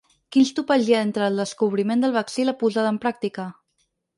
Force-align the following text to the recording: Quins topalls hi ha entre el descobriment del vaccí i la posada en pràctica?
Quins 0.35 0.51
topalls 0.59 0.87
hi 0.91 0.95
ha 0.95 1.01
entre 1.07 1.27
el 1.33 1.37
descobriment 1.43 2.03
del 2.05 2.17
vaccí 2.17 2.43
i 2.45 2.49
la 2.51 2.57
posada 2.65 2.95
en 2.95 2.99
pràctica? 3.05 3.47